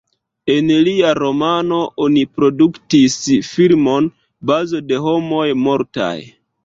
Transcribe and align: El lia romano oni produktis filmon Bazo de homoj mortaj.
El 0.51 0.69
lia 0.85 1.11
romano 1.17 1.81
oni 2.07 2.23
produktis 2.39 3.17
filmon 3.51 4.09
Bazo 4.53 4.83
de 4.93 5.03
homoj 5.09 5.47
mortaj. 5.67 6.15